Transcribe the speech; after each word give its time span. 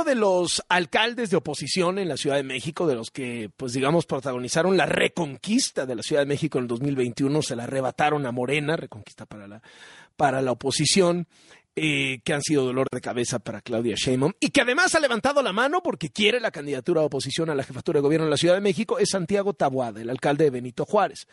uno 0.00 0.08
de 0.08 0.14
los 0.14 0.62
alcaldes 0.70 1.28
de 1.28 1.36
oposición 1.36 1.98
en 1.98 2.08
la 2.08 2.16
Ciudad 2.16 2.36
de 2.36 2.42
México, 2.42 2.86
de 2.86 2.94
los 2.94 3.10
que, 3.10 3.50
pues 3.54 3.74
digamos, 3.74 4.06
protagonizaron 4.06 4.74
la 4.74 4.86
reconquista 4.86 5.84
de 5.84 5.94
la 5.94 6.02
Ciudad 6.02 6.22
de 6.22 6.26
México 6.26 6.56
en 6.56 6.64
el 6.64 6.68
2021, 6.68 7.42
se 7.42 7.54
la 7.54 7.64
arrebataron 7.64 8.24
a 8.24 8.32
Morena, 8.32 8.76
reconquista 8.76 9.26
para 9.26 9.46
la, 9.46 9.62
para 10.16 10.40
la 10.40 10.52
oposición. 10.52 11.26
Eh, 11.76 12.20
que 12.24 12.32
han 12.32 12.42
sido 12.42 12.64
dolor 12.64 12.88
de 12.90 13.00
cabeza 13.00 13.38
para 13.38 13.60
Claudia 13.60 13.94
Sheinbaum 13.96 14.32
y 14.40 14.50
que 14.50 14.60
además 14.60 14.92
ha 14.96 15.00
levantado 15.00 15.40
la 15.40 15.52
mano 15.52 15.84
porque 15.84 16.10
quiere 16.10 16.40
la 16.40 16.50
candidatura 16.50 17.00
de 17.00 17.06
oposición 17.06 17.48
a 17.48 17.54
la 17.54 17.62
jefatura 17.62 17.98
de 17.98 18.02
gobierno 18.02 18.26
en 18.26 18.30
la 18.30 18.36
Ciudad 18.36 18.54
de 18.54 18.60
México 18.60 18.98
es 18.98 19.10
Santiago 19.10 19.54
Tabuada, 19.54 20.00
el 20.00 20.10
alcalde 20.10 20.44
de 20.44 20.50
Benito 20.50 20.84
Juárez, 20.84 21.28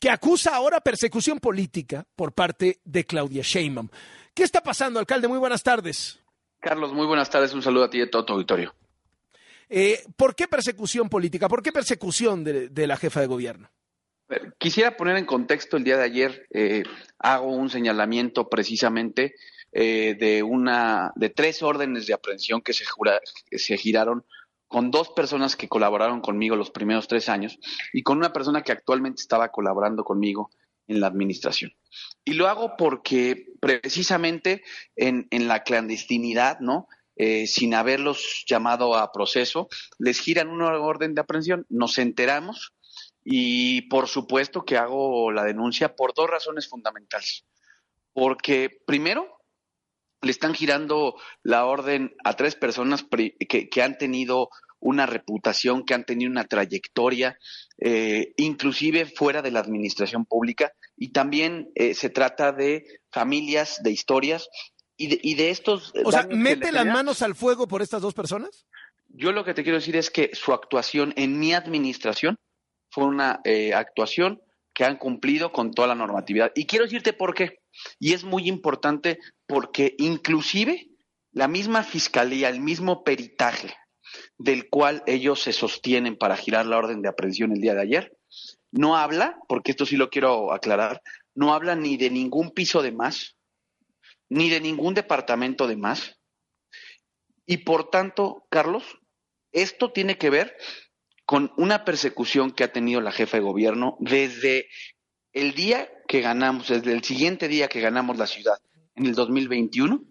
que 0.00 0.08
acusa 0.08 0.56
ahora 0.56 0.80
persecución 0.80 1.38
política 1.38 2.06
por 2.16 2.32
parte 2.32 2.80
de 2.86 3.04
Claudia 3.04 3.42
Sheinbaum. 3.44 3.90
¿Qué 4.32 4.42
está 4.42 4.62
pasando, 4.62 4.98
alcalde? 5.00 5.28
Muy 5.28 5.38
buenas 5.38 5.62
tardes. 5.62 6.18
Carlos, 6.60 6.92
muy 6.92 7.06
buenas 7.06 7.30
tardes. 7.30 7.54
Un 7.54 7.62
saludo 7.62 7.84
a 7.84 7.90
ti 7.90 7.98
y 7.98 8.02
a 8.02 8.10
todo 8.10 8.24
tu 8.24 8.32
auditorio. 8.34 8.74
Eh, 9.68 10.02
¿Por 10.16 10.34
qué 10.34 10.48
persecución 10.48 11.08
política? 11.08 11.48
¿Por 11.48 11.62
qué 11.62 11.72
persecución 11.72 12.42
de 12.44 12.86
la 12.86 12.96
jefa 12.96 13.20
de 13.20 13.26
gobierno? 13.26 13.70
Quisiera 14.58 14.96
poner 14.96 15.16
en 15.16 15.24
contexto 15.24 15.78
el 15.78 15.84
día 15.84 15.96
de 15.96 16.04
ayer, 16.04 16.46
eh, 16.50 16.82
hago 17.18 17.46
un 17.46 17.70
señalamiento 17.70 18.48
precisamente 18.50 19.34
eh, 19.72 20.16
de 20.18 20.42
una 20.42 21.12
de 21.16 21.30
tres 21.30 21.62
órdenes 21.62 22.06
de 22.06 22.12
aprehensión 22.12 22.60
que 22.60 22.74
se, 22.74 22.84
se 23.52 23.76
giraron 23.78 24.24
con 24.66 24.90
dos 24.90 25.08
personas 25.10 25.56
que 25.56 25.68
colaboraron 25.68 26.20
conmigo 26.20 26.56
los 26.56 26.70
primeros 26.70 27.08
tres 27.08 27.30
años 27.30 27.58
y 27.94 28.02
con 28.02 28.18
una 28.18 28.34
persona 28.34 28.62
que 28.62 28.72
actualmente 28.72 29.22
estaba 29.22 29.48
colaborando 29.48 30.04
conmigo 30.04 30.50
en 30.88 31.00
la 31.00 31.06
administración. 31.06 31.72
Y 32.24 32.32
lo 32.32 32.48
hago 32.48 32.76
porque 32.76 33.46
precisamente 33.60 34.62
en, 34.96 35.28
en 35.30 35.48
la 35.48 35.62
clandestinidad, 35.62 36.60
¿no? 36.60 36.88
Eh, 37.20 37.48
sin 37.48 37.74
haberlos 37.74 38.44
llamado 38.46 38.94
a 38.94 39.10
proceso, 39.10 39.68
les 39.98 40.20
giran 40.20 40.48
una 40.48 40.78
orden 40.78 41.14
de 41.16 41.20
aprehensión, 41.20 41.66
nos 41.68 41.98
enteramos 41.98 42.74
y 43.24 43.82
por 43.82 44.06
supuesto 44.06 44.64
que 44.64 44.76
hago 44.76 45.32
la 45.32 45.42
denuncia 45.42 45.96
por 45.96 46.14
dos 46.14 46.30
razones 46.30 46.68
fundamentales. 46.68 47.44
Porque 48.12 48.70
primero, 48.86 49.38
le 50.22 50.30
están 50.30 50.54
girando 50.54 51.16
la 51.42 51.66
orden 51.66 52.14
a 52.22 52.34
tres 52.34 52.54
personas 52.54 53.04
que, 53.48 53.82
han 53.82 53.98
tenido 53.98 54.50
una 54.80 55.06
reputación, 55.06 55.84
que 55.84 55.94
han 55.94 56.04
tenido 56.04 56.30
una 56.30 56.44
trayectoria, 56.44 57.38
eh, 57.78 58.32
inclusive 58.36 59.06
fuera 59.06 59.42
de 59.42 59.50
la 59.50 59.60
administración 59.60 60.24
pública, 60.24 60.72
y 60.96 61.12
también 61.12 61.70
eh, 61.74 61.94
se 61.94 62.10
trata 62.10 62.52
de 62.52 63.00
familias, 63.10 63.82
de 63.82 63.90
historias, 63.90 64.48
y 64.96 65.08
de, 65.08 65.20
y 65.22 65.34
de 65.34 65.50
estos... 65.50 65.92
O 66.04 66.10
sea, 66.10 66.26
¿mete 66.28 66.72
las 66.72 66.86
manos 66.86 67.22
al 67.22 67.34
fuego 67.34 67.68
por 67.68 67.82
estas 67.82 68.02
dos 68.02 68.14
personas? 68.14 68.66
Yo 69.08 69.32
lo 69.32 69.44
que 69.44 69.54
te 69.54 69.62
quiero 69.62 69.78
decir 69.78 69.96
es 69.96 70.10
que 70.10 70.30
su 70.34 70.52
actuación 70.52 71.14
en 71.16 71.38
mi 71.38 71.54
administración 71.54 72.36
fue 72.90 73.04
una 73.04 73.40
eh, 73.44 73.74
actuación 73.74 74.42
que 74.74 74.84
han 74.84 74.96
cumplido 74.96 75.52
con 75.52 75.72
toda 75.72 75.88
la 75.88 75.94
normatividad. 75.94 76.52
Y 76.54 76.66
quiero 76.66 76.84
decirte 76.84 77.12
por 77.12 77.34
qué. 77.34 77.60
Y 77.98 78.12
es 78.12 78.24
muy 78.24 78.48
importante 78.48 79.18
porque 79.46 79.94
inclusive 79.98 80.88
la 81.32 81.48
misma 81.48 81.82
fiscalía, 81.82 82.48
el 82.48 82.60
mismo 82.60 83.02
peritaje 83.02 83.74
del 84.36 84.68
cual 84.68 85.02
ellos 85.06 85.42
se 85.42 85.52
sostienen 85.52 86.16
para 86.16 86.36
girar 86.36 86.66
la 86.66 86.78
orden 86.78 87.02
de 87.02 87.08
aprehensión 87.08 87.52
el 87.52 87.60
día 87.60 87.74
de 87.74 87.82
ayer, 87.82 88.16
no 88.70 88.96
habla, 88.96 89.38
porque 89.48 89.70
esto 89.70 89.86
sí 89.86 89.96
lo 89.96 90.10
quiero 90.10 90.52
aclarar, 90.52 91.02
no 91.34 91.54
habla 91.54 91.74
ni 91.74 91.96
de 91.96 92.10
ningún 92.10 92.50
piso 92.50 92.82
de 92.82 92.92
más, 92.92 93.36
ni 94.28 94.50
de 94.50 94.60
ningún 94.60 94.94
departamento 94.94 95.66
de 95.66 95.76
más. 95.76 96.18
Y 97.46 97.58
por 97.58 97.90
tanto, 97.90 98.46
Carlos, 98.50 98.84
esto 99.52 99.92
tiene 99.92 100.18
que 100.18 100.30
ver 100.30 100.56
con 101.24 101.52
una 101.56 101.84
persecución 101.84 102.50
que 102.50 102.64
ha 102.64 102.72
tenido 102.72 103.00
la 103.00 103.12
jefa 103.12 103.38
de 103.38 103.42
gobierno 103.42 103.96
desde 104.00 104.68
el 105.32 105.54
día 105.54 105.90
que 106.06 106.20
ganamos, 106.20 106.68
desde 106.68 106.92
el 106.92 107.04
siguiente 107.04 107.48
día 107.48 107.68
que 107.68 107.80
ganamos 107.80 108.18
la 108.18 108.26
ciudad, 108.26 108.58
en 108.94 109.06
el 109.06 109.14
2021, 109.14 110.02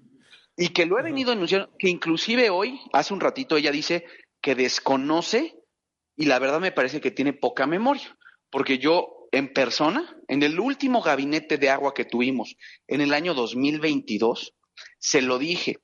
y 0.58 0.70
que 0.70 0.88
lo 0.88 1.00
he 1.00 1.04
venido 1.04 1.32
anunciando, 1.32 1.70
que 1.78 1.88
inclusive 1.88 2.50
hoy, 2.50 2.82
hace 2.92 3.14
un 3.14 3.20
ratito, 3.20 3.56
ella 3.56 3.72
dice 3.72 4.06
que 4.42 4.56
desconoce, 4.56 5.56
y 6.16 6.26
la 6.26 6.40
verdad 6.40 6.60
me 6.60 6.72
parece 6.72 7.00
que 7.00 7.12
tiene 7.12 7.32
poca 7.32 7.68
memoria, 7.68 8.18
porque 8.50 8.80
yo 8.80 9.30
en 9.32 9.54
persona, 9.54 10.18
en 10.28 10.42
el 10.42 10.60
último 10.60 11.02
gabinete 11.02 11.58
de 11.60 11.70
agua 11.70 11.94
que 11.94 12.06
tuvimos 12.06 12.56
en 12.88 13.02
el 13.02 13.14
año 13.14 13.36
2022, 13.36 14.56
se 14.98 15.22
lo 15.22 15.38
dije, 15.38 15.78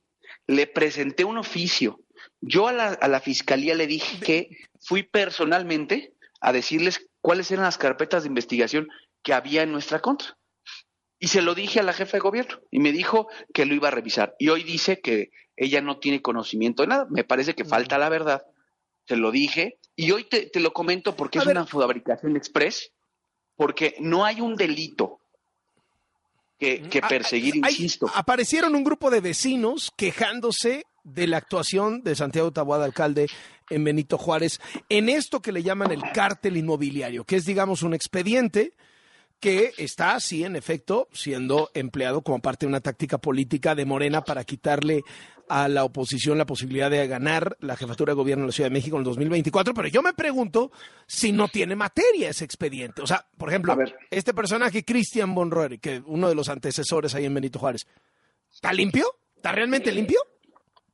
le 0.48 0.66
presenté 0.66 1.24
un 1.24 1.38
oficio. 1.38 2.00
Yo 2.42 2.68
a 2.68 2.74
la, 2.74 2.88
a 2.88 3.08
la 3.08 3.20
fiscalía 3.20 3.76
le 3.76 3.86
dije 3.86 4.20
que 4.20 4.50
fui 4.82 5.04
personalmente 5.04 6.14
a 6.42 6.52
decirles 6.52 7.08
cuáles 7.22 7.52
eran 7.52 7.66
las 7.66 7.78
carpetas 7.78 8.24
de 8.24 8.30
investigación 8.30 8.88
que 9.22 9.34
había 9.34 9.62
en 9.62 9.72
nuestra 9.72 10.00
contra. 10.00 10.36
Y 11.24 11.28
se 11.30 11.42
lo 11.42 11.56
dije 11.56 11.80
a 11.80 11.84
la 11.84 11.94
jefa 11.94 12.18
de 12.18 12.20
gobierno 12.20 12.60
y 12.70 12.80
me 12.80 12.92
dijo 12.92 13.30
que 13.54 13.66
lo 13.66 13.74
iba 13.74 13.88
a 13.88 13.92
revisar. 13.92 14.36
Y 14.40 14.50
hoy 14.50 14.64
dice 14.64 15.00
que 15.00 15.32
ella 15.56 15.80
no 15.80 15.98
tiene 15.98 16.22
conocimiento 16.22 16.84
de 16.84 16.90
nada. 16.90 17.08
Me 17.10 17.24
parece 17.24 17.56
que 17.56 17.64
falta 17.64 17.98
la 17.98 18.10
verdad. 18.10 18.46
Se 19.06 19.16
lo 19.16 19.32
dije 19.32 19.80
y 19.96 20.12
hoy 20.12 20.26
te, 20.26 20.52
lo 20.60 20.74
comento 20.74 21.16
porque 21.16 21.40
es 21.40 21.46
una 21.46 21.66
fabricación 21.66 22.36
express, 22.36 22.92
porque 23.56 23.96
no 24.02 24.26
hay 24.26 24.42
un 24.42 24.58
delito 24.58 25.22
que, 26.60 26.82
que 26.90 27.00
ah, 27.02 27.08
perseguir, 27.08 27.56
insisto. 27.56 28.12
Aparecieron 28.14 28.76
un 28.76 28.84
grupo 28.84 29.10
de 29.10 29.22
vecinos 29.22 29.94
quejándose 29.96 30.84
de 31.06 31.28
la 31.28 31.38
actuación 31.38 32.04
de 32.04 32.18
Santiago 32.18 32.52
Taboada, 32.52 32.84
alcalde 32.84 33.28
en 33.70 33.86
Benito 33.86 34.18
Juárez, 34.18 34.60
en 34.90 35.08
esto 35.08 35.42
que 35.42 35.54
le 35.54 35.64
llaman 35.64 35.94
el 35.94 36.02
cártel 36.14 36.58
inmobiliario, 36.58 37.24
que 37.24 37.38
es, 37.38 37.46
digamos, 37.46 37.82
un 37.82 37.94
expediente 37.94 38.74
que 39.44 39.74
está, 39.78 40.18
sí, 40.22 40.46
en 40.46 40.56
efecto, 40.56 41.10
siendo 41.12 41.70
empleado 41.74 42.22
como 42.22 42.40
parte 42.40 42.66
de 42.66 42.70
una 42.70 42.80
táctica 42.80 43.18
política 43.18 43.76
de 43.76 43.84
Morena 43.84 44.24
para 44.24 44.46
quitarle 44.46 45.04
a 45.50 45.68
la 45.68 45.84
oposición 45.84 46.38
la 46.38 46.46
posibilidad 46.46 46.90
de 46.90 47.06
ganar 47.08 47.58
la 47.60 47.76
jefatura 47.76 48.12
de 48.14 48.16
gobierno 48.16 48.44
de 48.44 48.48
la 48.48 48.54
Ciudad 48.54 48.70
de 48.70 48.74
México 48.74 48.96
en 48.96 49.02
el 49.02 49.04
2024. 49.04 49.74
Pero 49.74 49.90
yo 49.90 50.02
me 50.02 50.14
pregunto 50.14 50.72
si 51.06 51.34
no 51.34 51.50
tiene 51.50 51.76
materia 51.76 52.30
ese 52.30 52.46
expediente. 52.46 53.02
O 53.02 53.06
sea, 53.06 53.28
por 53.38 53.50
ejemplo, 53.50 53.78
este 54.10 54.34
personaje, 54.34 54.86
Christian 54.86 55.36
Bonroer, 55.36 55.78
que 55.82 56.02
uno 56.06 56.30
de 56.30 56.36
los 56.36 56.48
antecesores 56.48 57.14
ahí 57.14 57.26
en 57.26 57.34
Benito 57.34 57.60
Juárez, 57.60 57.86
¿está 58.50 58.72
limpio? 58.72 59.14
¿Está 59.36 59.52
realmente 59.52 59.92
limpio? 59.92 60.22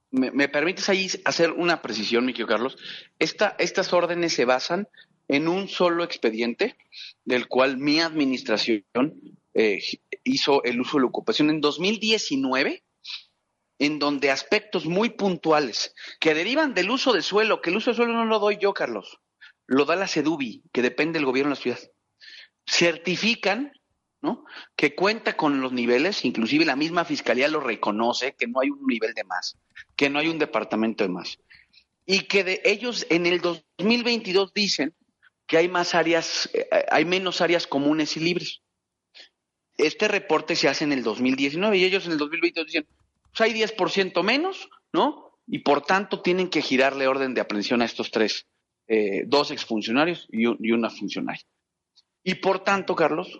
me, 0.09 0.49
permites 0.49 0.89
ahí 0.89 1.07
hacer 1.23 1.51
una 1.51 1.83
precisión, 1.83 2.25
mi 2.25 2.33
querido 2.33 2.47
Carlos. 2.47 2.77
estas 3.19 3.93
órdenes 3.93 4.33
se 4.33 4.45
basan 4.45 4.87
en 5.29 5.47
un 5.47 5.69
solo 5.69 6.03
expediente 6.03 6.75
del 7.23 7.47
cual 7.47 7.77
mi 7.77 8.01
administración 8.01 8.83
eh, 9.53 9.81
hizo 10.23 10.63
el 10.63 10.81
uso 10.81 10.97
de 10.97 11.03
la 11.03 11.07
ocupación 11.07 11.51
en 11.51 11.61
2019, 11.61 12.83
en 13.77 13.99
donde 13.99 14.31
aspectos 14.31 14.85
muy 14.85 15.11
puntuales 15.11 15.93
que 16.19 16.33
derivan 16.33 16.73
del 16.73 16.89
uso 16.89 17.13
de 17.13 17.21
suelo, 17.21 17.61
que 17.61 17.69
el 17.69 17.77
uso 17.77 17.91
de 17.91 17.95
suelo 17.95 18.13
no 18.13 18.25
lo 18.25 18.39
doy 18.39 18.57
yo, 18.59 18.73
Carlos, 18.73 19.19
lo 19.67 19.85
da 19.85 19.95
la 19.95 20.07
CEDUBI, 20.07 20.63
que 20.73 20.81
depende 20.81 21.19
del 21.19 21.27
gobierno 21.27 21.51
de 21.51 21.55
la 21.55 21.61
ciudad, 21.61 21.91
certifican 22.65 23.71
¿no? 24.21 24.45
que 24.75 24.95
cuenta 24.95 25.37
con 25.37 25.61
los 25.61 25.71
niveles, 25.71 26.25
inclusive 26.25 26.65
la 26.65 26.75
misma 26.75 27.05
fiscalía 27.05 27.47
lo 27.47 27.59
reconoce, 27.59 28.33
que 28.33 28.47
no 28.47 28.61
hay 28.61 28.71
un 28.71 28.85
nivel 28.85 29.13
de 29.13 29.23
más, 29.23 29.57
que 29.95 30.09
no 30.09 30.17
hay 30.17 30.27
un 30.27 30.39
departamento 30.39 31.03
de 31.03 31.09
más. 31.11 31.37
Y 32.05 32.21
que 32.21 32.43
de 32.43 32.61
ellos 32.65 33.05
en 33.11 33.27
el 33.27 33.39
2022 33.39 34.53
dicen 34.53 34.95
que 35.49 35.57
hay 35.57 35.67
más 35.67 35.95
áreas, 35.95 36.47
eh, 36.53 36.69
hay 36.91 37.03
menos 37.03 37.41
áreas 37.41 37.65
comunes 37.65 38.15
y 38.15 38.19
libres. 38.19 38.61
Este 39.77 40.07
reporte 40.07 40.55
se 40.55 40.69
hace 40.69 40.83
en 40.83 40.93
el 40.93 41.01
2019 41.03 41.75
y 41.75 41.83
ellos 41.83 42.05
en 42.05 42.13
el 42.13 42.17
2022 42.19 42.67
dicen, 42.67 42.87
pues 43.31 43.41
hay 43.41 43.53
10% 43.53 44.23
menos, 44.23 44.69
¿no? 44.93 45.39
Y 45.47 45.59
por 45.59 45.81
tanto 45.81 46.21
tienen 46.21 46.49
que 46.49 46.61
girarle 46.61 47.07
orden 47.07 47.33
de 47.33 47.41
aprehensión 47.41 47.81
a 47.81 47.85
estos 47.85 48.11
tres, 48.11 48.45
eh, 48.87 49.23
dos 49.25 49.49
exfuncionarios 49.49 50.27
y, 50.31 50.45
una 50.45 50.91
funcionaria. 50.91 51.43
Y 52.23 52.35
por 52.35 52.63
tanto, 52.63 52.95
Carlos, 52.95 53.39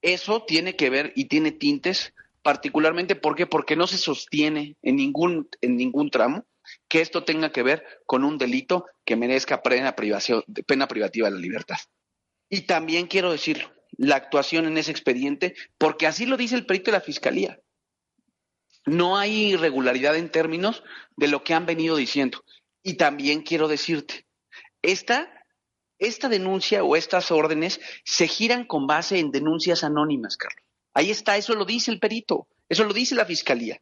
eso 0.00 0.44
tiene 0.44 0.76
que 0.76 0.88
ver 0.88 1.12
y 1.14 1.26
tiene 1.26 1.52
tintes, 1.52 2.14
particularmente 2.40 3.16
¿por 3.16 3.36
porque 3.50 3.76
no 3.76 3.86
se 3.86 3.98
sostiene 3.98 4.76
en 4.80 4.96
ningún, 4.96 5.50
en 5.60 5.76
ningún 5.76 6.08
tramo 6.08 6.46
que 6.88 7.00
esto 7.00 7.24
tenga 7.24 7.52
que 7.52 7.62
ver 7.62 7.84
con 8.06 8.24
un 8.24 8.38
delito 8.38 8.86
que 9.04 9.16
merezca 9.16 9.62
pena, 9.62 9.94
pena 10.66 10.88
privativa 10.88 11.28
de 11.28 11.34
la 11.34 11.40
libertad. 11.40 11.76
Y 12.48 12.62
también 12.62 13.06
quiero 13.06 13.32
decir 13.32 13.68
la 13.96 14.16
actuación 14.16 14.66
en 14.66 14.78
ese 14.78 14.90
expediente, 14.90 15.54
porque 15.78 16.06
así 16.06 16.26
lo 16.26 16.36
dice 16.36 16.56
el 16.56 16.66
perito 16.66 16.90
de 16.90 16.98
la 16.98 17.00
Fiscalía. 17.00 17.60
No 18.86 19.16
hay 19.16 19.52
irregularidad 19.52 20.16
en 20.16 20.30
términos 20.30 20.82
de 21.16 21.28
lo 21.28 21.42
que 21.42 21.54
han 21.54 21.66
venido 21.66 21.96
diciendo. 21.96 22.44
Y 22.82 22.94
también 22.94 23.42
quiero 23.42 23.66
decirte, 23.66 24.26
esta 24.82 25.30
esta 25.98 26.28
denuncia 26.28 26.84
o 26.84 26.96
estas 26.96 27.30
órdenes 27.30 27.80
se 28.04 28.28
giran 28.28 28.66
con 28.66 28.86
base 28.86 29.18
en 29.18 29.30
denuncias 29.30 29.84
anónimas, 29.84 30.36
Carlos. 30.36 30.62
Ahí 30.92 31.10
está, 31.10 31.36
eso 31.36 31.54
lo 31.54 31.64
dice 31.64 31.90
el 31.90 31.98
perito, 31.98 32.48
eso 32.68 32.84
lo 32.84 32.92
dice 32.92 33.14
la 33.14 33.24
fiscalía. 33.24 33.80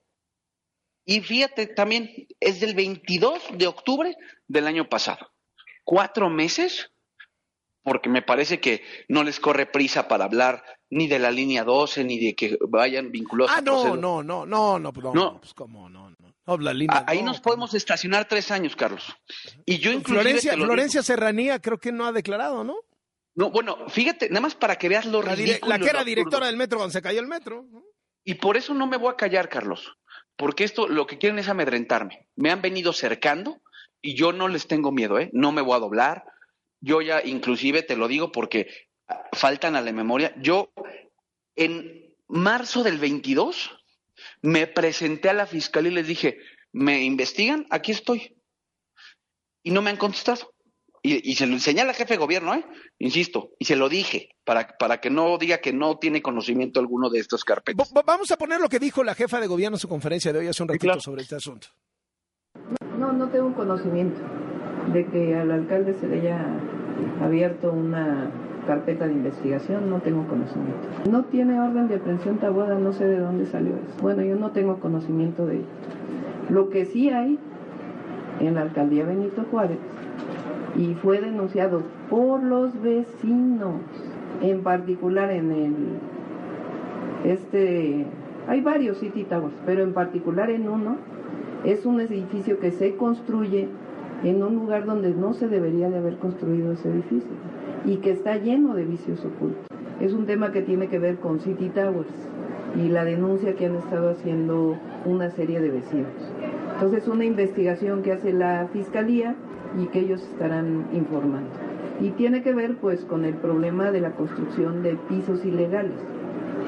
Y 1.04 1.20
fíjate 1.20 1.66
también, 1.66 2.26
es 2.38 2.60
del 2.60 2.74
22 2.74 3.58
de 3.58 3.66
octubre 3.66 4.16
del 4.46 4.66
año 4.66 4.88
pasado. 4.88 5.32
Cuatro 5.84 6.30
meses, 6.30 6.92
porque 7.82 8.08
me 8.08 8.22
parece 8.22 8.60
que 8.60 8.82
no 9.08 9.24
les 9.24 9.40
corre 9.40 9.66
prisa 9.66 10.06
para 10.06 10.24
hablar 10.24 10.64
ni 10.90 11.08
de 11.08 11.18
la 11.18 11.30
línea 11.30 11.64
12, 11.64 12.04
ni 12.04 12.24
de 12.24 12.34
que 12.34 12.56
vayan 12.68 13.10
vinculados 13.10 13.52
ah, 13.56 13.60
no, 13.62 13.96
no, 13.96 14.22
no, 14.22 14.46
no, 14.46 14.78
no, 14.78 14.92
no, 14.92 15.12
no, 15.12 15.40
pues 15.40 15.54
cómo, 15.54 15.88
no, 15.88 16.10
no. 16.10 16.34
no 16.46 16.58
la 16.58 16.74
línea, 16.74 17.04
ahí 17.08 17.22
nos 17.22 17.40
podemos 17.40 17.74
estacionar 17.74 18.28
tres 18.28 18.50
años, 18.50 18.76
Carlos. 18.76 19.04
Y 19.64 19.78
yo 19.78 19.98
Florencia, 20.02 20.52
Florencia 20.52 21.02
Serranía 21.02 21.60
creo 21.60 21.78
que 21.78 21.90
no 21.90 22.06
ha 22.06 22.12
declarado, 22.12 22.62
¿no? 22.62 22.76
No, 23.34 23.50
bueno, 23.50 23.88
fíjate, 23.88 24.28
nada 24.28 24.42
más 24.42 24.54
para 24.54 24.76
que 24.76 24.88
veas 24.88 25.06
lo 25.06 25.22
la 25.22 25.34
ridículo. 25.34 25.70
La 25.70 25.78
que 25.78 25.88
era 25.88 26.04
directora 26.04 26.46
del 26.46 26.56
metro 26.56 26.78
cuando 26.78 26.92
se 26.92 27.00
cayó 27.00 27.20
el 27.20 27.26
metro. 27.26 27.66
Y 28.24 28.34
por 28.34 28.56
eso 28.56 28.74
no 28.74 28.86
me 28.86 28.98
voy 28.98 29.10
a 29.10 29.16
callar, 29.16 29.48
Carlos, 29.48 29.96
porque 30.42 30.64
esto 30.64 30.88
lo 30.88 31.06
que 31.06 31.18
quieren 31.18 31.38
es 31.38 31.48
amedrentarme. 31.48 32.26
Me 32.34 32.50
han 32.50 32.60
venido 32.60 32.92
cercando 32.92 33.62
y 34.00 34.14
yo 34.14 34.32
no 34.32 34.48
les 34.48 34.66
tengo 34.66 34.90
miedo, 34.90 35.20
¿eh? 35.20 35.30
No 35.32 35.52
me 35.52 35.62
voy 35.62 35.76
a 35.76 35.78
doblar. 35.78 36.24
Yo 36.80 37.00
ya, 37.00 37.22
inclusive, 37.24 37.84
te 37.84 37.94
lo 37.94 38.08
digo 38.08 38.32
porque 38.32 38.66
faltan 39.34 39.76
a 39.76 39.80
la 39.80 39.92
memoria. 39.92 40.34
Yo, 40.42 40.72
en 41.54 42.12
marzo 42.26 42.82
del 42.82 42.98
22, 42.98 43.70
me 44.40 44.66
presenté 44.66 45.28
a 45.28 45.34
la 45.34 45.46
fiscalía 45.46 45.92
y 45.92 45.94
les 45.94 46.08
dije, 46.08 46.40
¿me 46.72 47.04
investigan? 47.04 47.64
Aquí 47.70 47.92
estoy. 47.92 48.36
Y 49.62 49.70
no 49.70 49.80
me 49.80 49.90
han 49.90 49.96
contestado. 49.96 50.51
Y, 51.04 51.34
se 51.34 51.46
lo 51.46 51.54
enseñé 51.54 51.80
al 51.80 51.92
jefe 51.94 52.14
de 52.14 52.18
gobierno, 52.18 52.54
¿eh? 52.54 52.64
Insisto, 53.00 53.50
y 53.58 53.64
se 53.64 53.74
lo 53.74 53.88
dije, 53.88 54.28
para, 54.44 54.68
para 54.78 55.00
que 55.00 55.10
no 55.10 55.36
diga 55.36 55.58
que 55.58 55.72
no 55.72 55.98
tiene 55.98 56.22
conocimiento 56.22 56.78
alguno 56.78 57.10
de 57.10 57.18
estos 57.18 57.44
carpetas. 57.44 57.92
vamos 58.06 58.30
a 58.30 58.36
poner 58.36 58.60
lo 58.60 58.68
que 58.68 58.78
dijo 58.78 59.02
la 59.02 59.16
jefa 59.16 59.40
de 59.40 59.48
gobierno 59.48 59.76
en 59.76 59.80
su 59.80 59.88
conferencia 59.88 60.32
de 60.32 60.38
hoy 60.38 60.46
hace 60.46 60.62
un 60.62 60.68
ratito 60.68 61.00
sobre 61.00 61.22
este 61.22 61.34
asunto. 61.34 61.66
No, 62.98 63.12
no 63.12 63.28
tengo 63.30 63.52
conocimiento 63.52 64.20
de 64.92 65.06
que 65.06 65.34
al 65.34 65.50
alcalde 65.50 65.94
se 65.98 66.06
le 66.06 66.20
haya 66.20 66.46
abierto 67.20 67.72
una 67.72 68.30
carpeta 68.66 69.06
de 69.06 69.14
investigación, 69.14 69.90
no 69.90 70.00
tengo 70.00 70.26
conocimiento. 70.28 70.86
No 71.10 71.24
tiene 71.24 71.58
orden 71.60 71.88
de 71.88 71.96
aprehensión 71.96 72.38
Tabuada, 72.38 72.78
no 72.78 72.92
sé 72.92 73.06
de 73.06 73.18
dónde 73.18 73.46
salió 73.46 73.74
eso. 73.74 74.00
Bueno, 74.00 74.22
yo 74.22 74.36
no 74.36 74.52
tengo 74.52 74.78
conocimiento 74.78 75.46
de 75.46 75.56
ello. 75.56 75.66
Lo 76.48 76.70
que 76.70 76.86
sí 76.86 77.10
hay 77.10 77.40
en 78.40 78.54
la 78.54 78.62
alcaldía 78.62 79.04
Benito 79.04 79.44
Juárez 79.50 79.78
y 80.76 80.94
fue 80.94 81.20
denunciado 81.20 81.82
por 82.08 82.42
los 82.42 82.80
vecinos, 82.80 83.80
en 84.40 84.62
particular 84.62 85.30
en 85.30 85.52
el 85.52 85.74
este 87.24 88.06
hay 88.48 88.60
varios 88.60 88.98
City 88.98 89.24
Towers, 89.24 89.54
pero 89.64 89.82
en 89.82 89.92
particular 89.92 90.50
en 90.50 90.68
uno 90.68 90.96
es 91.64 91.86
un 91.86 92.00
edificio 92.00 92.58
que 92.58 92.72
se 92.72 92.96
construye 92.96 93.68
en 94.24 94.42
un 94.42 94.54
lugar 94.56 94.84
donde 94.84 95.14
no 95.14 95.32
se 95.32 95.48
debería 95.48 95.90
de 95.90 95.98
haber 95.98 96.16
construido 96.16 96.72
ese 96.72 96.90
edificio 96.90 97.30
y 97.84 97.96
que 97.96 98.10
está 98.10 98.36
lleno 98.36 98.74
de 98.74 98.84
vicios 98.84 99.24
ocultos. 99.24 99.66
Es 100.00 100.12
un 100.12 100.26
tema 100.26 100.50
que 100.50 100.62
tiene 100.62 100.88
que 100.88 100.98
ver 100.98 101.16
con 101.16 101.40
City 101.40 101.68
Towers 101.68 102.28
y 102.76 102.88
la 102.88 103.04
denuncia 103.04 103.54
que 103.54 103.66
han 103.66 103.76
estado 103.76 104.10
haciendo 104.10 104.76
una 105.04 105.30
serie 105.30 105.60
de 105.60 105.70
vecinos. 105.70 106.10
Entonces, 106.74 107.06
una 107.06 107.24
investigación 107.24 108.02
que 108.02 108.12
hace 108.12 108.32
la 108.32 108.66
Fiscalía 108.72 109.36
y 109.80 109.86
que 109.86 110.00
ellos 110.00 110.22
estarán 110.22 110.86
informando. 110.92 111.48
Y 112.00 112.10
tiene 112.10 112.42
que 112.42 112.52
ver 112.54 112.76
pues 112.76 113.04
con 113.04 113.24
el 113.24 113.34
problema 113.34 113.90
de 113.90 114.00
la 114.00 114.12
construcción 114.12 114.82
de 114.82 114.96
pisos 115.08 115.44
ilegales, 115.44 115.96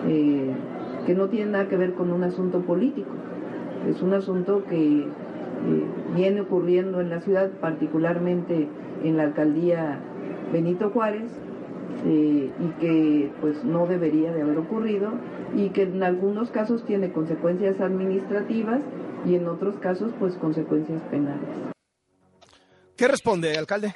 eh, 0.07 0.53
que 1.07 1.15
no 1.15 1.29
tiene 1.29 1.53
nada 1.53 1.69
que 1.69 1.77
ver 1.77 1.95
con 1.95 2.11
un 2.11 2.25
asunto 2.25 2.61
político, 2.61 3.11
es 3.89 4.01
un 4.01 4.15
asunto 4.15 4.65
que 4.65 5.01
eh, 5.01 5.07
viene 6.15 6.41
ocurriendo 6.41 7.01
en 7.01 7.11
la 7.11 7.21
ciudad, 7.21 7.51
particularmente 7.61 8.69
en 9.03 9.17
la 9.17 9.25
alcaldía 9.25 9.99
Benito 10.53 10.91
Juárez, 10.91 11.31
eh, 12.07 12.51
y 12.61 12.81
que 12.81 13.31
pues 13.41 13.65
no 13.65 13.87
debería 13.87 14.33
de 14.33 14.43
haber 14.43 14.59
ocurrido 14.59 15.13
y 15.57 15.71
que 15.71 15.85
en 15.85 16.03
algunos 16.03 16.51
casos 16.51 16.85
tiene 16.85 17.13
consecuencias 17.13 17.81
administrativas 17.81 18.83
y 19.27 19.37
en 19.37 19.49
otros 19.49 19.77
casos 19.77 20.13
pues 20.19 20.35
consecuencias 20.35 21.01
penales. 21.11 21.74
¿Qué 22.97 23.09
responde, 23.09 23.57
alcalde? 23.57 23.95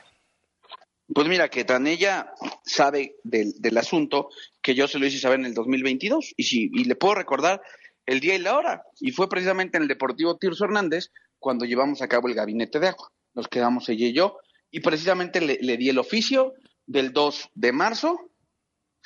Pues 1.14 1.26
mira, 1.28 1.48
que 1.48 1.64
tan 1.64 1.86
ella 1.86 2.32
sabe 2.64 3.16
del, 3.22 3.78
asunto 3.78 4.28
que 4.60 4.74
yo 4.74 4.88
se 4.88 4.98
lo 4.98 5.06
hice 5.06 5.18
saber 5.18 5.40
en 5.40 5.46
el 5.46 5.54
2022 5.54 6.34
y, 6.36 6.42
si, 6.42 6.70
y 6.72 6.84
le 6.84 6.96
puedo 6.96 7.14
recordar 7.14 7.62
el 8.06 8.20
día 8.20 8.34
y 8.34 8.38
la 8.38 8.56
hora. 8.56 8.82
Y 9.00 9.12
fue 9.12 9.28
precisamente 9.28 9.76
en 9.76 9.84
el 9.84 9.88
Deportivo 9.88 10.36
Tirso 10.36 10.64
Hernández 10.64 11.10
cuando 11.38 11.64
llevamos 11.64 12.02
a 12.02 12.08
cabo 12.08 12.28
el 12.28 12.34
gabinete 12.34 12.78
de 12.80 12.88
agua. 12.88 13.10
Nos 13.34 13.48
quedamos 13.48 13.88
ella 13.88 14.06
y 14.06 14.12
yo 14.12 14.38
y 14.70 14.80
precisamente 14.80 15.40
le, 15.40 15.58
le 15.62 15.76
di 15.76 15.88
el 15.88 15.98
oficio 15.98 16.54
del 16.86 17.12
2 17.12 17.50
de 17.54 17.72
marzo 17.72 18.30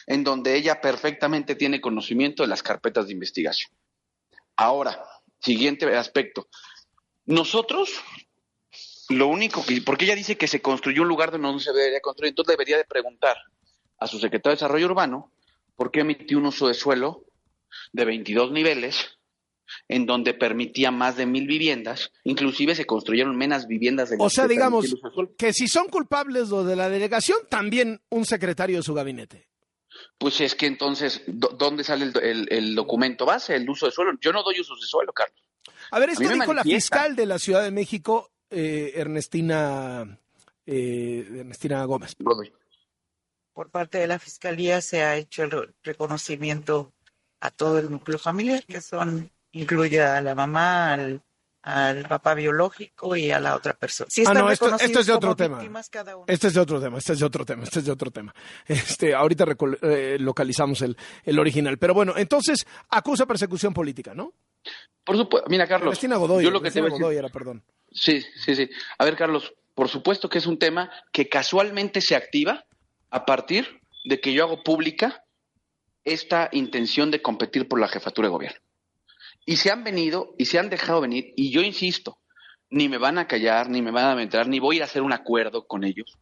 en 0.06 0.24
donde 0.24 0.56
ella 0.56 0.80
perfectamente 0.80 1.54
tiene 1.54 1.80
conocimiento 1.80 2.42
de 2.42 2.48
las 2.48 2.62
carpetas 2.62 3.06
de 3.06 3.12
investigación. 3.12 3.70
Ahora, 4.56 5.00
siguiente 5.40 5.86
aspecto. 5.96 6.48
Nosotros 7.26 8.02
lo 9.12 9.28
único 9.28 9.64
que, 9.64 9.82
porque 9.82 10.04
ella 10.04 10.14
dice 10.14 10.36
que 10.36 10.48
se 10.48 10.60
construyó 10.60 11.02
un 11.02 11.08
lugar 11.08 11.30
donde 11.30 11.50
no 11.50 11.58
se 11.58 11.72
debería 11.72 12.00
construir, 12.00 12.30
entonces 12.30 12.52
debería 12.52 12.76
de 12.76 12.84
preguntar 12.84 13.36
a 13.98 14.06
su 14.06 14.18
secretario 14.18 14.52
de 14.52 14.56
Desarrollo 14.56 14.86
Urbano 14.86 15.32
por 15.76 15.90
qué 15.90 16.00
emitió 16.00 16.38
un 16.38 16.46
uso 16.46 16.68
de 16.68 16.74
suelo 16.74 17.24
de 17.92 18.04
22 18.04 18.52
niveles 18.52 19.18
en 19.88 20.06
donde 20.06 20.34
permitía 20.34 20.90
más 20.90 21.16
de 21.16 21.26
mil 21.26 21.46
viviendas, 21.46 22.12
inclusive 22.24 22.74
se 22.74 22.84
construyeron 22.84 23.36
menos 23.36 23.66
viviendas 23.66 24.10
de 24.10 24.16
O 24.18 24.28
sea, 24.28 24.46
digamos 24.46 24.94
que 25.38 25.52
si 25.52 25.68
son 25.68 25.88
culpables 25.88 26.48
los 26.48 26.66
de 26.66 26.76
la 26.76 26.88
delegación, 26.88 27.38
también 27.48 28.00
un 28.10 28.26
secretario 28.26 28.78
de 28.78 28.82
su 28.82 28.94
gabinete. 28.94 29.48
Pues 30.18 30.40
es 30.40 30.54
que 30.54 30.66
entonces, 30.66 31.22
¿dónde 31.26 31.84
sale 31.84 32.12
el, 32.22 32.74
documento 32.74 33.26
base, 33.26 33.56
el 33.56 33.68
uso 33.68 33.86
de 33.86 33.92
suelo? 33.92 34.12
Yo 34.20 34.32
no 34.32 34.42
doy 34.42 34.60
usos 34.60 34.80
de 34.80 34.86
suelo, 34.86 35.12
Carlos. 35.12 35.38
A 35.90 35.98
ver, 35.98 36.10
esto 36.10 36.28
dijo 36.28 36.54
la 36.54 36.62
fiscal 36.62 37.14
de 37.14 37.26
la 37.26 37.38
Ciudad 37.38 37.62
de 37.62 37.70
México 37.70 38.31
eh, 38.52 38.93
Ernestina, 38.94 40.19
eh, 40.66 41.26
Ernestina 41.40 41.84
Gómez. 41.84 42.16
Por 43.52 43.70
parte 43.70 43.99
de 43.99 44.06
la 44.06 44.19
Fiscalía 44.19 44.81
se 44.81 45.02
ha 45.02 45.16
hecho 45.16 45.44
el 45.44 45.75
reconocimiento 45.82 46.93
a 47.40 47.50
todo 47.50 47.78
el 47.78 47.90
núcleo 47.90 48.19
familiar, 48.19 48.64
que 48.64 48.81
son 48.81 49.31
incluye 49.52 50.00
a 50.00 50.20
la 50.20 50.34
mamá, 50.34 50.94
al, 50.94 51.22
papá 52.08 52.34
biológico 52.34 53.14
y 53.16 53.31
a 53.31 53.38
la 53.38 53.54
otra 53.54 53.75
persona. 53.75 54.08
ah, 54.26 54.34
no, 54.34 54.50
esto, 54.50 54.75
es 54.76 55.06
de 55.06 55.12
otro 55.12 55.36
tema. 55.36 55.62
Este 56.26 56.48
es 56.48 56.55
de 56.55 56.60
otro 56.60 56.81
tema, 56.81 56.98
este 56.98 57.12
es 57.12 57.19
de 57.19 57.26
otro 57.26 57.44
tema, 57.44 57.65
este 57.65 57.79
es 57.81 57.84
de 57.84 57.93
otro 57.93 58.10
tema. 58.10 58.34
Este, 58.67 59.15
ahorita 59.15 59.44
eh, 59.82 60.17
localizamos 60.19 60.82
el, 60.82 60.96
el 61.24 61.38
original. 61.38 61.79
Pero 61.79 61.94
bueno, 61.94 62.15
entonces 62.17 62.67
acusa 62.91 63.26
persecución 63.26 63.74
política, 63.74 64.15
¿no? 64.15 64.32
Por 65.05 65.17
supuesto, 65.17 65.48
mira, 65.50 65.67
Carlos. 65.67 65.88
Ernestina 65.88 66.17
Godoy, 66.17 66.44
yo 66.44 66.50
lo 66.50 66.62
que 66.62 66.70
te 66.70 66.81
Godoy 66.81 67.17
era, 67.17 67.29
perdón. 67.29 67.62
Sí, 67.94 68.25
sí, 68.37 68.55
sí. 68.55 68.70
A 68.99 69.05
ver, 69.05 69.17
Carlos, 69.17 69.53
por 69.75 69.89
supuesto 69.89 70.29
que 70.29 70.39
es 70.39 70.46
un 70.46 70.58
tema 70.58 70.91
que 71.13 71.29
casualmente 71.29 72.01
se 72.01 72.17
activa 72.17 72.65
a 73.11 73.25
partir 73.25 73.81
de 74.05 74.20
que 74.20 74.32
yo 74.32 74.44
hago 74.44 74.63
pública 74.63 75.25
esta 76.05 76.49
intención 76.53 77.11
de 77.11 77.22
competir 77.22 77.69
por 77.69 77.81
la 77.81 77.89
jefatura 77.89 78.29
de 78.29 78.32
gobierno. 78.32 78.61
Y 79.44 79.56
se 79.56 79.70
han 79.70 79.84
venido 79.84 80.34
y 80.39 80.46
se 80.46 80.58
han 80.58 80.70
dejado 80.70 81.01
venir, 81.01 81.32
y 81.37 81.51
yo 81.51 81.63
insisto, 81.63 82.19
ni 82.70 82.89
me 82.89 82.99
van 82.99 83.19
a 83.19 83.27
callar, 83.27 83.69
ni 83.69 83.82
me 83.82 83.91
van 83.91 84.19
a 84.19 84.22
entrar, 84.22 84.49
ni 84.49 84.58
voy 84.58 84.81
a 84.81 84.82
a 84.82 84.87
hacer 84.87 85.03
un 85.03 85.13
acuerdo 85.13 85.67
con 85.67 85.84
ellos, 85.84 86.19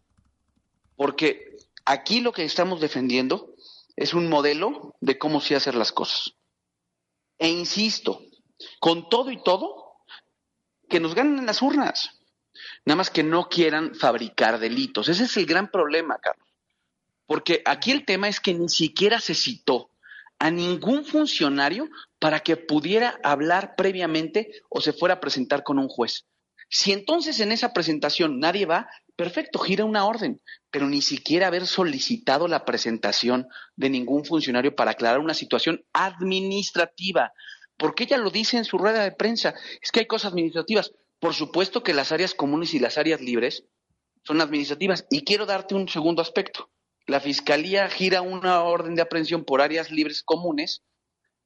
porque 0.97 1.57
aquí 1.85 2.21
lo 2.21 2.33
que 2.33 2.45
estamos 2.45 2.81
defendiendo 2.81 3.55
es 3.97 4.15
un 4.15 4.29
modelo 4.29 4.95
de 5.01 5.19
cómo 5.19 5.41
se 5.41 5.55
hacer 5.55 5.75
las 5.75 5.93
cosas. 5.93 6.35
E 7.39 7.49
insisto, 7.49 8.21
con 8.81 9.09
todo 9.09 9.31
y 9.31 9.43
todo, 9.43 9.90
que 10.91 11.01
nos 11.01 11.15
ganen 11.15 11.39
en 11.39 11.47
las 11.47 11.63
urnas. 11.63 12.21
Nada 12.85 12.97
más 12.97 13.09
que 13.09 13.23
no 13.23 13.49
quieran 13.49 13.95
fabricar 13.95 14.59
delitos. 14.59 15.09
Ese 15.09 15.25
es 15.25 15.37
el 15.39 15.47
gran 15.47 15.71
problema, 15.71 16.19
Carlos. 16.19 16.47
Porque 17.27 17.63
aquí 17.65 17.93
el 17.93 18.05
tema 18.05 18.29
es 18.29 18.41
que 18.41 18.53
ni 18.53 18.69
siquiera 18.69 19.21
se 19.21 19.35
citó 19.35 19.91
a 20.39 20.51
ningún 20.51 21.05
funcionario 21.05 21.89
para 22.19 22.41
que 22.41 22.57
pudiera 22.57 23.19
hablar 23.23 23.75
previamente 23.77 24.51
o 24.69 24.81
se 24.81 24.93
fuera 24.93 25.15
a 25.15 25.21
presentar 25.21 25.63
con 25.63 25.79
un 25.79 25.89
juez. 25.89 26.27
Si 26.69 26.93
entonces 26.93 27.41
en 27.41 27.53
esa 27.53 27.73
presentación 27.73 28.39
nadie 28.39 28.65
va, 28.65 28.89
perfecto, 29.17 29.59
gira 29.59 29.85
una 29.85 30.07
orden, 30.07 30.41
pero 30.71 30.87
ni 30.87 31.03
siquiera 31.03 31.49
haber 31.49 31.67
solicitado 31.67 32.49
la 32.49 32.65
presentación 32.65 33.49
de 33.77 33.91
ningún 33.91 34.25
funcionario 34.25 34.75
para 34.75 34.93
aclarar 34.93 35.19
una 35.19 35.35
situación 35.35 35.85
administrativa 35.93 37.33
porque 37.81 38.05
ella 38.05 38.19
lo 38.19 38.31
dice 38.31 38.59
en 38.59 38.67
su 38.67 38.77
rueda 38.77 39.03
de 39.03 39.13
prensa, 39.13 39.55
es 39.81 39.91
que 39.91 40.01
hay 40.01 40.07
cosas 40.07 40.33
administrativas. 40.33 40.93
Por 41.19 41.33
supuesto 41.33 41.83
que 41.83 41.95
las 41.95 42.13
áreas 42.13 42.35
comunes 42.35 42.75
y 42.75 42.79
las 42.79 42.99
áreas 42.99 43.23
libres 43.23 43.65
son 44.23 44.43
administrativas. 44.43 45.07
Y 45.11 45.25
quiero 45.25 45.47
darte 45.47 45.75
un 45.75 45.89
segundo 45.89 46.21
aspecto. 46.21 46.71
La 47.07 47.21
Fiscalía 47.21 47.89
gira 47.89 48.21
una 48.21 48.63
orden 48.65 48.95
de 48.97 49.03
aprehensión 49.03 49.45
por 49.45 49.63
áreas 49.63 49.91
libres 49.91 50.23
comunes 50.23 50.83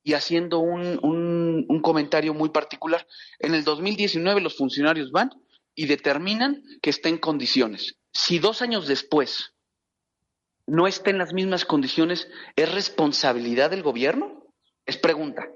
y 0.02 0.14
haciendo 0.14 0.58
un, 0.58 0.98
un, 1.04 1.80
comentario 1.80 2.34
muy 2.34 2.48
particular. 2.48 3.06
En 3.38 3.54
el 3.54 3.62
2019 3.62 4.40
los 4.40 4.56
funcionarios 4.56 5.12
van 5.12 5.30
y 5.76 5.86
determinan 5.86 6.64
que 6.82 6.90
está 6.90 7.08
en 7.08 7.18
condiciones. 7.18 7.94
Si 8.12 8.40
dos 8.40 8.60
años 8.60 8.88
después 8.88 9.54
no 10.66 10.88
está 10.88 11.10
en 11.10 11.18
las 11.18 11.32
mismas 11.32 11.64
condiciones, 11.64 12.26
¿es 12.56 12.72
responsabilidad 12.72 13.70
del 13.70 13.84
gobierno? 13.84 14.48
Es 14.84 14.98
pregunta. 14.98 15.46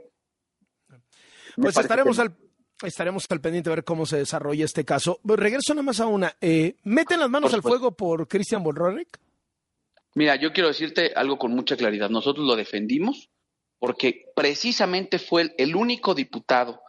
Pues 1.60 1.76
estaremos 1.76 2.18
al, 2.18 2.36
estaremos 2.82 3.26
al 3.28 3.40
pendiente 3.40 3.70
de 3.70 3.76
ver 3.76 3.84
cómo 3.84 4.06
se 4.06 4.18
desarrolla 4.18 4.64
este 4.64 4.84
caso. 4.84 5.20
Regreso 5.24 5.74
nada 5.74 5.82
más 5.82 6.00
a 6.00 6.06
una. 6.06 6.36
Eh, 6.40 6.76
¿Meten 6.84 7.20
las 7.20 7.30
manos 7.30 7.52
al 7.54 7.62
fuego 7.62 7.92
por 7.92 8.28
Christian 8.28 8.62
Bolronic? 8.62 9.18
Mira, 10.14 10.36
yo 10.36 10.52
quiero 10.52 10.68
decirte 10.68 11.12
algo 11.14 11.38
con 11.38 11.52
mucha 11.52 11.76
claridad. 11.76 12.10
Nosotros 12.10 12.46
lo 12.46 12.56
defendimos 12.56 13.30
porque 13.78 14.24
precisamente 14.34 15.18
fue 15.18 15.42
el, 15.42 15.54
el 15.58 15.76
único 15.76 16.14
diputado 16.14 16.80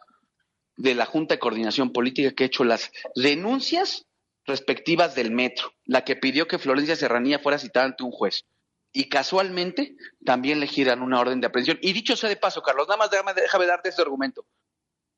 de 0.76 0.94
la 0.94 1.06
Junta 1.06 1.34
de 1.34 1.38
Coordinación 1.38 1.92
Política 1.92 2.32
que 2.32 2.44
ha 2.44 2.46
hecho 2.46 2.64
las 2.64 2.90
denuncias 3.14 4.06
respectivas 4.46 5.14
del 5.14 5.30
metro, 5.30 5.72
la 5.84 6.04
que 6.04 6.16
pidió 6.16 6.48
que 6.48 6.58
Florencia 6.58 6.96
Serranía 6.96 7.38
fuera 7.38 7.58
citada 7.58 7.86
ante 7.86 8.02
un 8.02 8.10
juez. 8.10 8.46
Y 8.92 9.08
casualmente 9.08 9.94
también 10.24 10.58
le 10.58 10.66
giran 10.66 11.02
una 11.02 11.20
orden 11.20 11.40
de 11.40 11.46
aprehensión. 11.46 11.78
Y 11.80 11.92
dicho 11.92 12.16
sea 12.16 12.28
de 12.28 12.36
paso, 12.36 12.62
Carlos, 12.62 12.88
nada 12.88 12.98
más 12.98 13.10
déjame, 13.10 13.34
déjame 13.34 13.66
darte 13.66 13.90
este 13.90 14.02
argumento. 14.02 14.44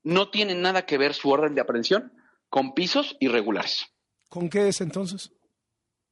No 0.02 0.30
tiene 0.30 0.54
nada 0.54 0.84
que 0.86 0.98
ver 0.98 1.14
su 1.14 1.30
orden 1.30 1.54
de 1.54 1.60
aprehensión 1.60 2.12
con 2.48 2.74
pisos 2.74 3.16
irregulares. 3.20 3.86
¿Con 4.28 4.48
qué 4.50 4.68
es 4.68 4.80
entonces? 4.80 5.32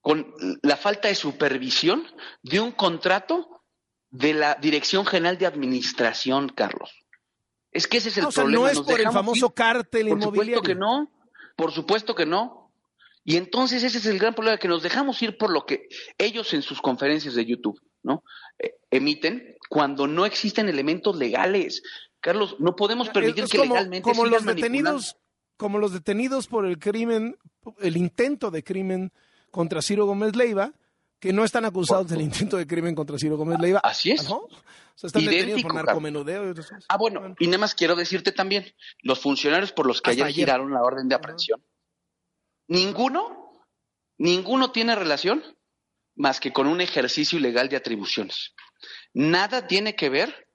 Con 0.01 0.33
la 0.63 0.77
falta 0.77 1.09
de 1.09 1.15
supervisión 1.15 2.07
de 2.43 2.61
un 2.61 2.73
contrato 2.73 3.63
de 4.11 4.35
la 4.35 4.55
Dirección 4.55 5.05
General 5.07 5.37
de 5.39 5.47
Administración, 5.47 6.49
Carlos. 6.49 6.91
Es 7.71 7.87
que 7.87 7.99
ese 7.99 8.09
es 8.09 8.19
el 8.19 8.25
o 8.27 8.31
sea, 8.33 8.43
problema. 8.45 8.63
no 8.65 8.69
es 8.69 8.77
Nos 8.79 8.87
por 8.87 9.01
el 9.01 9.11
famoso 9.11 9.47
ir. 9.47 9.55
cártel 9.55 10.09
Por 10.09 10.19
inmobiliario. 10.19 10.57
supuesto 10.57 10.63
que 10.63 10.75
no, 10.75 11.11
por 11.57 11.73
supuesto 11.73 12.15
que 12.15 12.27
no. 12.27 12.73
Y 13.23 13.37
entonces 13.37 13.83
ese 13.85 13.99
es 13.99 14.07
el 14.07 14.19
gran 14.19 14.35
problema, 14.35 14.57
que 14.59 14.67
nos 14.69 14.83
dejamos 14.83 15.21
ir 15.23 15.37
por 15.37 15.51
lo 15.51 15.67
que 15.67 15.89
ellos 16.19 16.53
en 16.55 16.63
sus 16.63 16.81
conferencias 16.81 17.35
de 17.35 17.45
YouTube, 17.45 17.81
¿no? 18.03 18.25
Eh, 18.59 18.73
emiten 18.91 19.57
cuando 19.69 20.07
no 20.09 20.25
existen 20.27 20.69
elementos 20.69 21.17
legales. 21.17 21.83
Carlos, 22.21 22.57
no 22.59 22.77
podemos 22.77 23.09
permitir 23.09 23.45
es 23.45 23.51
que 23.51 23.59
como, 23.59 23.75
legalmente 23.75 24.03
como 24.03 24.27
los 24.27 24.45
detenidos, 24.45 25.17
como 25.57 25.79
los 25.79 25.93
detenidos 25.93 26.47
por 26.47 26.67
el 26.67 26.79
crimen, 26.79 27.37
el 27.81 27.97
intento 27.97 28.51
de 28.51 28.63
crimen 28.63 29.13
contra 29.51 29.83
Ciro 29.83 30.07
Gómez 30.07 30.37
Leiva, 30.37 30.73
que 31.19 31.33
no 31.33 31.45
están 31.45 31.65
acusados 31.65 32.09
del 32.09 32.23
intento 32.23 32.57
de 32.57 32.67
crimen 32.67 32.95
contra 32.95 33.19
Ciro 33.19 33.37
Gómez 33.37 33.59
Leiva. 33.61 33.81
Así 33.83 34.11
es. 34.11 34.29
¿no? 34.29 34.37
O 34.37 34.49
sea, 34.95 35.09
están 35.09 35.25
detenidos 35.25 35.63
por 35.63 35.75
narcomenudeo 35.75 36.47
y 36.47 36.51
otras 36.51 36.67
cosas. 36.67 36.85
Ah, 36.89 36.97
bueno, 36.97 37.35
y 37.39 37.47
nada 37.47 37.59
más 37.59 37.75
quiero 37.75 37.95
decirte 37.97 38.33
también, 38.33 38.67
los 39.03 39.21
funcionarios 39.21 39.73
por 39.73 39.87
los 39.87 40.03
que 40.03 40.11
ayer. 40.11 40.29
giraron 40.29 40.73
la 40.73 40.83
orden 40.83 41.09
de 41.09 41.15
aprehensión, 41.15 41.65
ninguno, 42.69 43.65
ninguno 44.19 44.73
tiene 44.73 44.95
relación 44.95 45.43
más 46.17 46.39
que 46.39 46.53
con 46.53 46.67
un 46.67 46.81
ejercicio 46.81 47.39
ilegal 47.39 47.69
de 47.69 47.77
atribuciones. 47.77 48.55
Nada 49.15 49.67
tiene 49.67 49.97
que 49.97 50.11
ver 50.11 50.50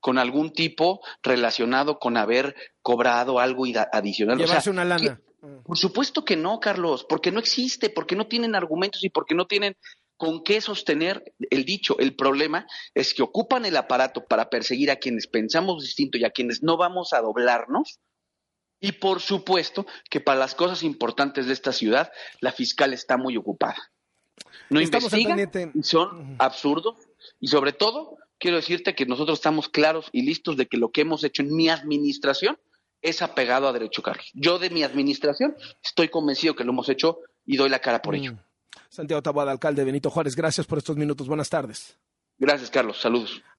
con 0.00 0.18
algún 0.18 0.52
tipo 0.52 1.00
relacionado 1.22 1.98
con 1.98 2.16
haber 2.16 2.54
cobrado 2.82 3.40
algo 3.40 3.64
adicional. 3.92 4.36
O 4.36 4.38
sea, 4.38 4.46
Llevarse 4.46 4.70
una 4.70 4.84
lana. 4.84 5.20
¿qué- 5.20 5.28
Por 5.64 5.78
supuesto 5.78 6.24
que 6.24 6.36
no, 6.36 6.58
Carlos, 6.60 7.06
porque 7.08 7.30
no 7.30 7.38
existe, 7.38 7.90
porque 7.90 8.16
no 8.16 8.26
tienen 8.26 8.54
argumentos 8.54 9.04
y 9.04 9.08
porque 9.10 9.34
no 9.34 9.46
tienen 9.46 9.76
con 10.16 10.42
qué 10.42 10.60
sostener 10.60 11.32
el 11.50 11.64
dicho. 11.64 11.96
El 12.00 12.16
problema 12.16 12.66
es 12.92 13.14
que 13.14 13.22
ocupan 13.22 13.64
el 13.64 13.76
aparato 13.76 14.24
para 14.24 14.50
perseguir 14.50 14.90
a 14.90 14.96
quienes 14.96 15.28
pensamos 15.28 15.82
distinto 15.82 16.18
y 16.18 16.24
a 16.24 16.30
quienes 16.30 16.62
no 16.62 16.76
vamos 16.76 17.12
a 17.12 17.20
doblarnos. 17.20 18.00
Y 18.80 18.92
por 18.92 19.20
supuesto 19.20 19.86
que 20.10 20.20
para 20.20 20.38
las 20.40 20.54
cosas 20.56 20.82
importantes 20.82 21.46
de 21.46 21.52
esta 21.52 21.72
ciudad, 21.72 22.10
la 22.40 22.50
fiscal 22.52 22.92
está 22.92 23.16
muy 23.16 23.36
ocupada. 23.36 23.90
No 24.70 24.80
Estamos 24.80 25.12
investigan, 25.12 25.82
son 25.82 26.36
absurdos. 26.38 26.96
Y 27.40 27.48
sobre 27.48 27.72
todo, 27.72 28.18
quiero 28.38 28.56
decirte 28.56 28.94
que 28.94 29.06
nosotros 29.06 29.38
estamos 29.38 29.68
claros 29.68 30.08
y 30.12 30.22
listos 30.22 30.56
de 30.56 30.66
que 30.66 30.76
lo 30.76 30.90
que 30.90 31.02
hemos 31.02 31.24
hecho 31.24 31.42
en 31.42 31.54
mi 31.54 31.68
administración 31.68 32.58
es 33.02 33.22
apegado 33.22 33.68
a 33.68 33.72
derecho, 33.72 34.02
Carlos. 34.02 34.30
Yo 34.34 34.58
de 34.58 34.70
mi 34.70 34.82
administración 34.82 35.56
estoy 35.82 36.08
convencido 36.08 36.56
que 36.56 36.64
lo 36.64 36.72
hemos 36.72 36.88
hecho 36.88 37.18
y 37.46 37.56
doy 37.56 37.68
la 37.68 37.80
cara 37.80 38.02
por 38.02 38.14
ello. 38.14 38.32
Mm. 38.32 38.38
Santiago 38.88 39.22
Taboada, 39.22 39.52
alcalde 39.52 39.84
Benito 39.84 40.10
Juárez, 40.10 40.34
gracias 40.34 40.66
por 40.66 40.78
estos 40.78 40.96
minutos. 40.96 41.28
Buenas 41.28 41.50
tardes. 41.50 41.96
Gracias, 42.38 42.70
Carlos. 42.70 43.00
Saludos. 43.00 43.42